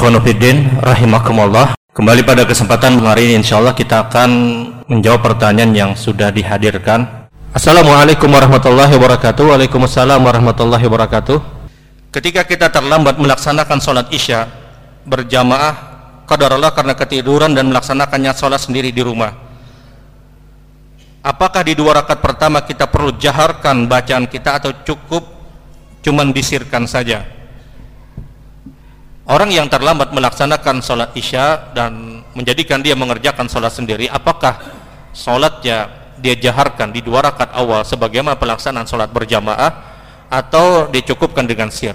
[0.00, 1.76] Ikhwanuddin rahimakumullah.
[1.92, 4.30] Kembali pada kesempatan hari ini insyaallah kita akan
[4.88, 7.28] menjawab pertanyaan yang sudah dihadirkan.
[7.52, 9.52] Assalamualaikum warahmatullahi wabarakatuh.
[9.52, 11.36] Waalaikumsalam warahmatullahi wabarakatuh.
[12.16, 14.48] Ketika kita terlambat melaksanakan sholat isya
[15.04, 15.76] berjamaah
[16.24, 19.36] qadarullah karena ketiduran dan melaksanakannya sholat sendiri di rumah.
[21.20, 25.28] Apakah di dua rakaat pertama kita perlu jaharkan bacaan kita atau cukup
[26.00, 27.39] cuman bisirkan saja?
[29.30, 34.58] Orang yang terlambat melaksanakan sholat isya dan menjadikan dia mengerjakan sholat sendiri, apakah
[35.14, 35.86] sholatnya
[36.18, 39.70] dia jaharkan di dua rakaat awal sebagaimana pelaksanaan sholat berjamaah
[40.26, 41.94] atau dicukupkan dengan sir?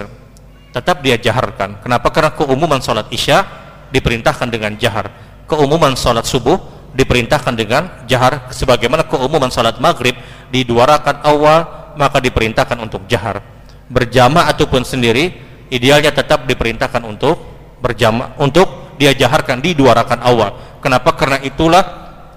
[0.72, 1.84] Tetap dia jaharkan.
[1.84, 2.08] Kenapa?
[2.08, 3.44] Karena keumuman sholat isya
[3.92, 5.12] diperintahkan dengan jahar.
[5.44, 6.56] Keumuman sholat subuh
[6.96, 8.48] diperintahkan dengan jahar.
[8.56, 10.16] Sebagaimana keumuman sholat maghrib
[10.48, 13.44] di dua rakaat awal maka diperintahkan untuk jahar.
[13.92, 17.42] Berjamaah ataupun sendiri idealnya tetap diperintahkan untuk
[17.82, 20.80] berjamaah untuk dia jaharkan di dua rakaat awal.
[20.80, 21.14] Kenapa?
[21.14, 21.84] Karena itulah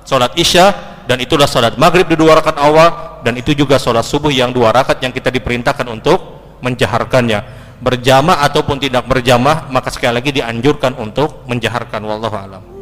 [0.03, 0.75] sholat isya
[1.07, 2.89] dan itulah sholat maghrib di dua rakaat awal
[3.23, 6.19] dan itu juga sholat subuh yang dua rakaat yang kita diperintahkan untuk
[6.61, 7.57] menjaharkannya.
[7.79, 12.03] Berjamaah ataupun tidak berjamaah maka sekali lagi dianjurkan untuk menjaharkan.
[12.03, 12.78] Wallahu alam.